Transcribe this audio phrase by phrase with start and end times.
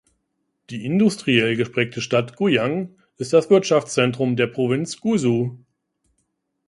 [0.71, 5.57] Die industriell geprägte Stadt Guiyang ist das Wirtschaftszentrum der Provinz Guizhou.